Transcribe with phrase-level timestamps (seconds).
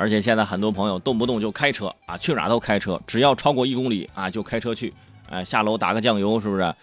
[0.00, 4.94] 而且现在很多朋友动不动就开车啊，去哪都开车，只要超过一公里啊就开车去，
[5.28, 6.74] 哎，下楼打个酱油是不是？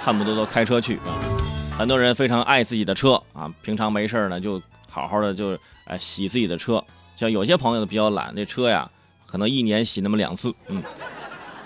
[0.00, 1.10] 恨不得都开车去啊。
[1.76, 6.84] 很多人非常爱自己的车啊，平常没事呢就好好的就哎洗自己的车。
[7.16, 8.88] 像有些朋友比较懒，那车呀
[9.26, 10.80] 可能一年洗那么两次，嗯。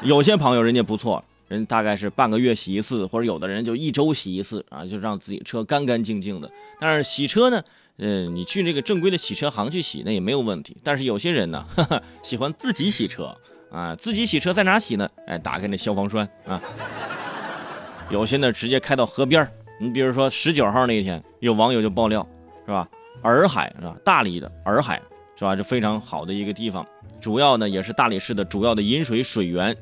[0.00, 6.50] 有些朋友人家不错，人大概是半个月洗一次，或者有的人就一周洗一次啊，就让自己车干干净净的。
[6.78, 7.62] 但是洗车呢，
[7.96, 10.76] 嗯，你去那个正规的洗车行去洗那也没有问题。
[10.84, 13.34] 但是有些人呢， 哈哈，喜欢自己洗车
[13.70, 15.10] 啊，自己洗车在哪洗呢？
[15.26, 16.62] 哎，打开那消防栓啊。
[18.10, 19.46] 有些呢直接开到河边
[19.80, 22.26] 你比如说十九号那一天，有网友就爆料，
[22.66, 22.88] 是吧？
[23.22, 23.96] 洱海是吧？
[24.04, 25.00] 大理的洱海
[25.36, 25.56] 是吧？
[25.56, 26.86] 这非常好的一个地方，
[27.20, 29.74] 主要呢也是大理市的主要的饮水水源。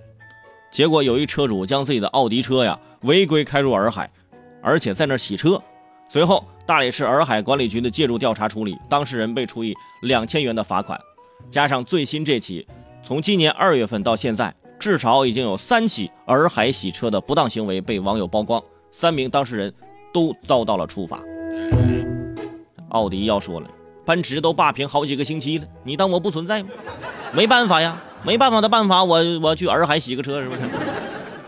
[0.71, 4.11] 结果有一车主将自己的奥迪车呀违规开入洱海，
[4.63, 5.61] 而且在那洗车。
[6.09, 11.01] 随后，大理市洱海管理局的介入调查处理，当事人被处以两千元的罚款。
[11.51, 12.67] 加上最新这起，
[13.03, 19.75] 从今年二月份到现在，至少已经有三起洱海洗车的不当行为被网友曝光，三名当事人
[20.13, 21.21] 都遭到了处罚。
[22.91, 23.69] 奥迪要说了，
[24.05, 26.71] 奔驰都霸屏好几个星期了，你当我不存在吗？
[27.33, 28.01] 没办法呀。
[28.27, 30.63] 没办法的办法，我我去洱海洗个车是不是？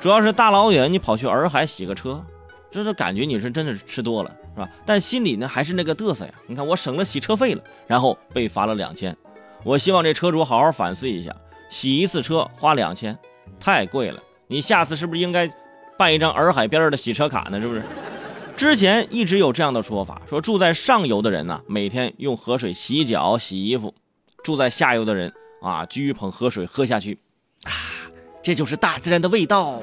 [0.01, 2.25] 主要是大老远你跑去洱海洗个车，
[2.71, 4.69] 这是感觉你是真的是吃多了是吧？
[4.87, 6.33] 但心里呢还是那个嘚瑟呀。
[6.47, 9.17] 你看我省了洗车费了，然后被罚了两千。
[9.65, 11.35] 我希望这车主好好反思一下，
[11.69, 13.19] 洗一次车花两千，
[13.59, 14.23] 太贵了。
[14.47, 15.51] 你下次是不是应该
[15.99, 17.61] 办一张洱海边的洗车卡呢？
[17.61, 17.83] 是不是？
[18.57, 23.93] 之前一直有这样的说法，说住在上游的人呢，每天用河水洗脚、洗衣服；
[24.45, 25.33] 住在下游的人。
[25.61, 27.19] 啊，掬一捧河水喝下去，
[27.65, 27.73] 啊，
[28.43, 29.81] 这就是大自然的味道。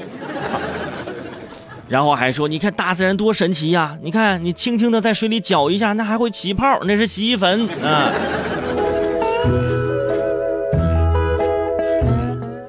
[1.87, 3.99] 然后还说，你看大自然多神奇呀！
[4.01, 8.11] 你看，你轻轻的在水里搅一下，那还会起泡，那是洗衣粉啊。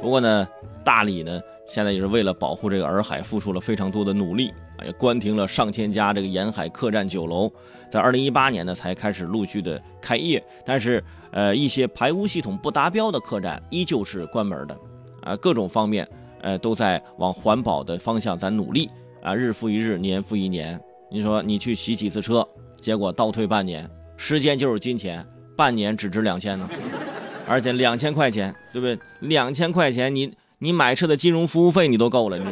[0.03, 0.47] 不过呢，
[0.85, 4.53] 大理呢，现在也是为了保护这个洱海，付出了非常多的努力，
[4.85, 7.51] 也关停了上千家这个沿海客栈酒楼，
[7.91, 11.03] 在二零一八年呢，才开始陆续的开业，但是。
[11.31, 14.79] 呃，一些排污系统不达标的客栈依旧是关门的，
[15.23, 16.09] 啊，各种方面，
[16.41, 18.91] 呃，都在往环保的方向在努力
[19.23, 20.81] 啊，日复一日，年复一年。
[21.11, 22.47] 你说你去洗几次车，
[22.81, 25.25] 结果倒退半年，时间就是金钱，
[25.57, 26.69] 半年只值两千呢，
[27.47, 28.99] 而且两千块钱，对不对？
[29.21, 32.45] 两千块钱，你你买车的金融服务费你都够了，你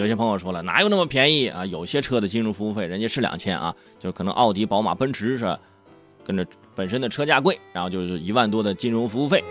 [0.00, 1.66] 有些朋友说了，哪有那么便宜啊？
[1.66, 5.58] 有些车的金融服务费人家是两千啊，就是可能奥迪、宝马、奔驰是
[6.24, 9.44] 跟着本身的车价贵，然后就是一万多的金融服务费。